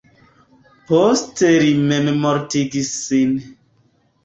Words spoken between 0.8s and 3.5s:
Poste li memmortigis sin.